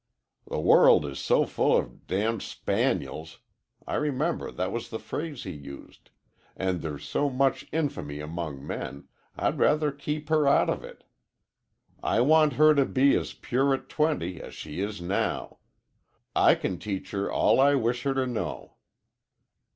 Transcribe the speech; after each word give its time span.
'The 0.47 0.59
world 0.59 1.05
is 1.05 1.19
so 1.19 1.45
full 1.45 1.77
of 1.77 2.07
d 2.07 2.23
d 2.27 2.39
spaniels' 2.39 3.37
I 3.85 3.97
remember 3.97 4.49
that 4.49 4.71
was 4.71 4.89
the 4.89 4.97
phrase 4.97 5.43
he 5.43 5.51
used 5.51 6.09
and 6.57 6.81
there's 6.81 7.03
so 7.07 7.29
much 7.29 7.67
infamy 7.71 8.19
among 8.19 8.65
men, 8.65 9.07
I'd 9.37 9.59
rather 9.59 9.91
keep 9.91 10.29
her 10.29 10.47
out 10.47 10.71
of 10.71 10.83
it. 10.83 11.03
I 12.01 12.19
want 12.21 12.53
her 12.53 12.73
to 12.73 12.85
be 12.87 13.15
as 13.15 13.33
pure 13.33 13.75
at 13.75 13.89
twenty 13.89 14.41
as 14.41 14.55
she 14.55 14.79
is 14.81 15.01
now. 15.03 15.59
I 16.35 16.55
can 16.55 16.79
teach 16.79 17.11
her 17.11 17.31
all 17.31 17.59
I 17.59 17.75
wish 17.75 18.01
her 18.01 18.15
to 18.15 18.25
know.' 18.25 18.77